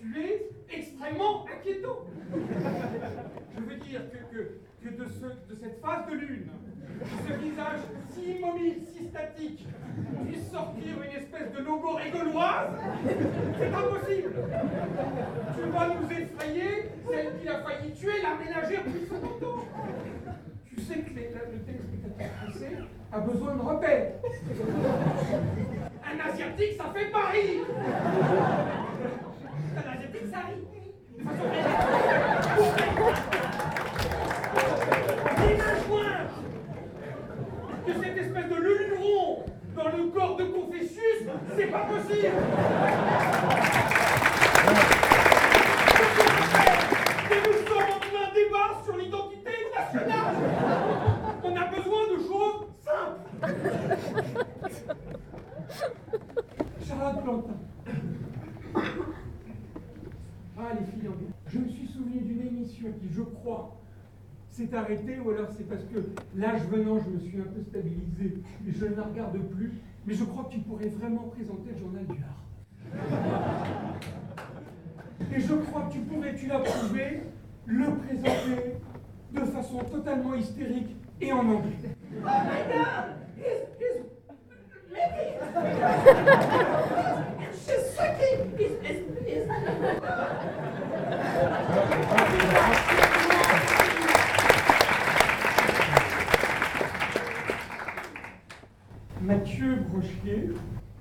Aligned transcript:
tu 0.00 0.20
es 0.20 0.50
extrêmement 0.70 1.44
inquiétant. 1.46 2.00
Je 3.56 3.60
veux 3.62 3.76
dire 3.76 4.02
que, 4.10 4.18
que, 4.36 4.40
que 4.84 4.88
de, 5.02 5.08
ce, 5.08 5.26
de 5.52 5.58
cette 5.60 5.80
face 5.80 6.06
de 6.08 6.14
lune, 6.14 6.48
de 7.00 7.28
ce 7.28 7.38
visage 7.38 7.80
si 8.10 8.32
immobile, 8.36 8.76
si 8.92 9.08
statique, 9.08 9.66
puisse 10.26 10.50
sortir 10.50 10.94
une 11.02 11.16
espèce 11.20 11.52
de 11.52 11.58
logo 11.64 11.94
rigoloise, 11.96 12.70
c'est 13.58 13.74
impossible. 13.74 14.32
Tu 15.56 15.70
vas 15.70 15.88
nous 15.88 16.10
effrayer, 16.10 16.90
celle 17.08 17.38
qui 17.40 17.48
a 17.48 17.62
failli 17.62 17.92
tuer 17.92 18.22
la 18.22 18.36
ménagère 18.36 18.82
50 18.84 19.42
ans. 19.42 19.64
Tu 20.66 20.80
sais 20.80 20.98
que 21.00 21.10
les- 21.10 21.28
le 21.30 21.58
téléspectateur 21.64 22.28
français 22.42 22.72
a 23.12 23.20
besoin 23.20 23.54
de 23.56 23.60
repères. 23.62 24.12
Un 26.04 26.30
asiatique, 26.30 26.72
ça 26.76 26.92
fait. 26.94 27.10
Un 27.12 28.77
Imagine 35.40 36.28
que 37.86 37.92
cette 37.92 38.16
espèce 38.16 38.48
de 38.48 38.54
luneron 38.56 39.44
dans 39.76 39.96
le 39.96 40.10
corps 40.10 40.36
de 40.36 40.44
Confucius, 40.44 41.24
c'est 41.56 41.66
pas 41.66 41.86
possible. 41.86 42.28
Les 60.74 60.84
filles. 60.84 61.08
Je 61.46 61.58
me 61.58 61.68
suis 61.68 61.86
souvenu 61.86 62.20
d'une 62.20 62.46
émission 62.46 62.92
qui, 63.00 63.08
je 63.10 63.22
crois, 63.22 63.74
s'est 64.50 64.74
arrêtée, 64.74 65.18
ou 65.18 65.30
alors 65.30 65.48
c'est 65.56 65.66
parce 65.66 65.84
que 65.84 66.10
l'âge 66.36 66.66
venant, 66.66 66.98
je 66.98 67.08
me 67.08 67.18
suis 67.18 67.40
un 67.40 67.44
peu 67.44 67.62
stabilisé 67.62 68.42
et 68.66 68.72
je 68.72 68.84
ne 68.84 68.94
la 68.94 69.04
regarde 69.04 69.38
plus. 69.38 69.72
Mais 70.06 70.12
je 70.14 70.24
crois 70.24 70.44
que 70.44 70.50
tu 70.52 70.58
pourrais 70.60 70.88
vraiment 70.88 71.28
présenter 71.28 71.70
le 71.72 71.78
journal 71.78 72.04
du 72.06 72.22
Hard. 72.22 72.34
Et 75.34 75.40
je 75.40 75.52
crois 75.52 75.82
que 75.82 75.92
tu 75.92 75.98
pourrais, 76.00 76.34
tu 76.34 76.46
l'as 76.46 76.60
prouvé, 76.60 77.24
le 77.66 77.84
présenter 77.96 78.76
de 79.32 79.40
façon 79.40 79.80
totalement 79.80 80.32
hystérique 80.34 80.96
et 81.20 81.30
en 81.32 81.40
anglais. 81.40 81.76
Oh 82.14 82.18
my 82.24 82.62
god! 82.72 83.16
She's. 87.52 87.98
Mathieu 99.28 99.76
Brochier, 99.90 100.48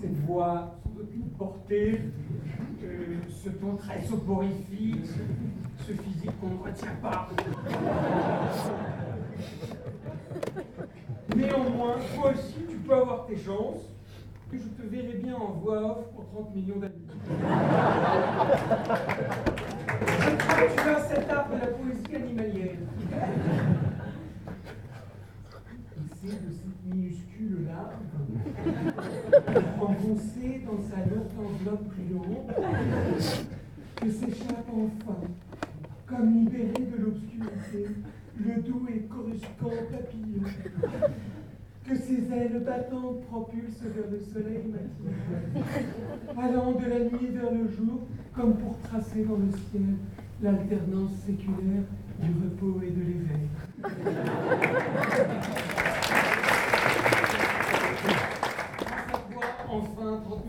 cette 0.00 0.18
voix 0.26 0.74
sans 0.82 1.00
aucune 1.00 1.30
portée, 1.38 2.00
euh, 2.82 3.18
ce 3.28 3.50
ton 3.50 3.76
très 3.76 4.02
soporifique, 4.02 5.06
ce 5.86 5.92
physique 5.92 6.32
qu'on 6.40 6.48
ne 6.48 6.58
retient 6.58 6.96
pas. 7.00 7.28
Néanmoins, 11.36 11.94
toi 12.16 12.32
aussi, 12.32 12.66
tu 12.68 12.76
peux 12.78 12.94
avoir 12.94 13.26
tes 13.26 13.36
chances. 13.36 13.84
Et 14.52 14.58
je 14.58 14.82
te 14.82 14.82
verrai 14.88 15.18
bien 15.22 15.36
en 15.36 15.52
voix 15.52 15.98
off 15.98 16.08
pour 16.12 16.26
30 16.26 16.52
millions 16.56 16.80
d'amis. 16.80 17.06
Je 20.00 20.36
crois 20.36 20.66
que 20.66 20.82
tu 20.82 20.88
as 20.88 21.00
cet 21.00 21.30
art 21.30 21.48
de 21.48 21.58
la 21.58 21.66
poésie 21.68 22.16
animalière. 22.16 22.78
De 26.26 26.32
cette 26.32 26.92
minuscule 26.92 27.66
larve, 27.66 27.94
enfoncée 29.80 30.60
dans 30.66 30.82
sa 30.90 30.98
lourde 31.06 31.30
enveloppe 31.38 31.84
brillante, 31.84 32.50
que 33.94 34.10
s'échappe 34.10 34.68
enfin, 34.74 35.20
comme 36.04 36.34
libéré 36.34 36.72
de 36.72 36.96
l'obscurité, 37.00 37.86
le 38.44 38.60
doux 38.60 38.86
et 38.92 39.02
coruscant 39.02 39.70
papillon, 39.92 40.42
que 41.88 41.94
ses 41.96 42.32
ailes 42.32 42.60
battantes 42.66 43.22
propulsent 43.26 43.84
vers 43.84 44.10
le 44.10 44.18
soleil 44.18 44.64
matin, 44.66 45.12
allant 46.36 46.72
de 46.72 46.86
la 46.86 46.98
nuit 47.04 47.28
vers 47.30 47.52
le 47.52 47.68
jour, 47.70 48.00
comme 48.34 48.56
pour 48.56 48.76
tracer 48.80 49.22
dans 49.22 49.36
le 49.36 49.52
ciel 49.70 49.94
l'alternance 50.42 51.12
séculaire 51.24 51.84
du 52.20 52.30
repos 52.32 52.80
et 52.82 52.90
de 52.90 53.00
l'éveil. 53.00 53.48
Cette 59.06 59.24
voix, 59.32 59.44
enfin, 59.68 60.20
30 60.24 60.46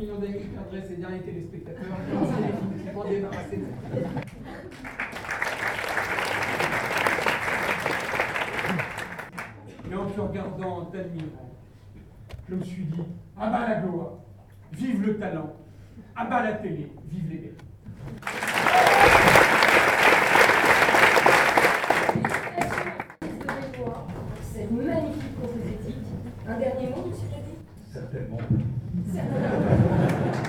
perdraient 0.67 0.87
ses 0.87 0.95
derniers 0.95 1.19
téléspectateurs. 1.19 1.97
On 2.13 2.25
s'est 2.25 2.41
définitivement 2.41 3.03
débarrassé 3.05 3.57
de. 3.57 3.65
Et 9.89 9.95
en 9.95 10.05
te 10.05 10.19
regardant, 10.19 10.77
en 10.79 10.85
t'admirant, 10.85 11.49
je 12.49 12.55
me 12.55 12.63
suis 12.63 12.83
dit, 12.83 13.03
ah 13.37 13.49
bah 13.49 13.67
la 13.69 13.75
gloire, 13.81 14.13
vive 14.73 15.05
le 15.05 15.17
talent, 15.17 15.53
ah 16.15 16.25
bah 16.25 16.43
la 16.43 16.53
télé, 16.53 16.91
vive 17.05 17.29
les 17.29 17.53
mémoire, 23.77 24.07
cette 24.41 24.71
magnifique 24.71 25.35
prophétique. 25.35 25.95
Un 26.47 26.59
dernier 26.59 26.89
mot, 26.89 27.05
monsieur 27.07 27.27
Certainement. 27.93 28.37
Certainement. 29.13 30.46